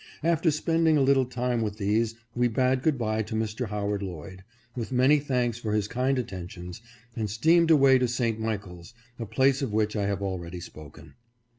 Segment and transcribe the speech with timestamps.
[0.23, 3.67] After spending a little time with these, we bade good bye to Mr.
[3.67, 4.43] Howard Lloyd,
[4.75, 6.81] with many thanks for his kind attentions,
[7.15, 8.39] and steamed away to St.
[8.39, 11.13] Michael's, a place of which I have already spoken.